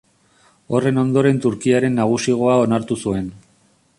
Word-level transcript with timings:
Horren 0.77 0.97
ondoren 1.01 1.37
Turkiarren 1.43 2.01
nagusigoa 2.03 2.57
onartu 2.65 3.01
zuen. 3.07 3.31